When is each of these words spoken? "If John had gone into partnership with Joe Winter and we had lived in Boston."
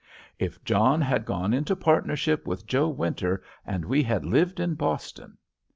"If 0.39 0.63
John 0.63 0.99
had 0.99 1.25
gone 1.25 1.53
into 1.53 1.75
partnership 1.75 2.47
with 2.47 2.65
Joe 2.65 2.89
Winter 2.89 3.43
and 3.67 3.85
we 3.85 4.01
had 4.01 4.25
lived 4.25 4.59
in 4.59 4.73
Boston." 4.73 5.37